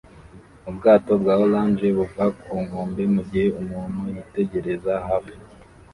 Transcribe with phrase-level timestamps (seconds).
[0.69, 5.35] Ubwato bwa orange buva ku nkombe mugihe umuntu yitegereza hafi